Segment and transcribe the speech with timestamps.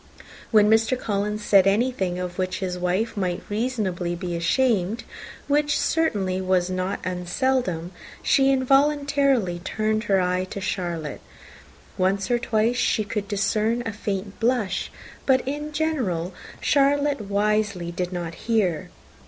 [0.49, 0.97] When Mr.
[0.99, 5.03] Collins said anything of which his wife might reasonably be ashamed,
[5.47, 7.91] which certainly was not seldom,
[8.23, 11.21] she involuntarily turned her eye on Charlotte.
[11.99, 14.91] Once or twice she could discern a faint blush;
[15.27, 18.89] but in general Charlotte wisely did not hear.